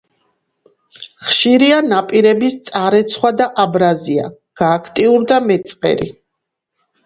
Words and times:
ხშირია 1.25 1.81
ნაპირების 1.89 2.57
წარეცხვა 2.71 3.33
და 3.43 3.49
აბრაზია, 3.67 4.27
გააქტიურდა 4.65 5.41
მეწყერი. 5.49 6.15